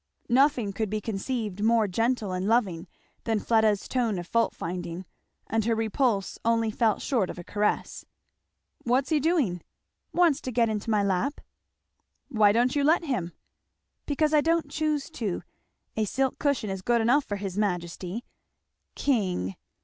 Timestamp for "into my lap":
10.69-11.39